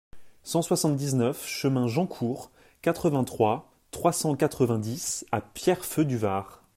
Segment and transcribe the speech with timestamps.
[0.41, 2.49] cent soixante-dix-neuf chemin Jean Court,
[2.81, 6.63] quatre-vingt-trois, trois cent quatre-vingt-dix à Pierrefeu-du-Var